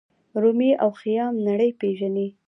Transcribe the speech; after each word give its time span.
رومي 0.41 0.71
او 0.83 0.89
خیام 0.99 1.33
نړۍ 1.47 1.71
پیژني. 1.79 2.27